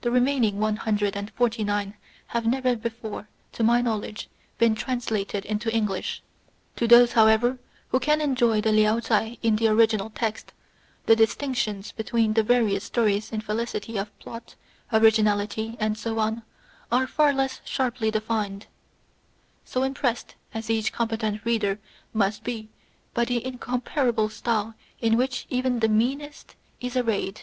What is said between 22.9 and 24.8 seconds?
by the incompar able style